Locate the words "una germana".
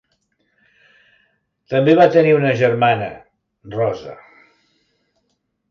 2.39-3.09